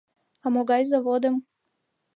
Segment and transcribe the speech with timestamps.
[0.45, 1.35] А могай заводым?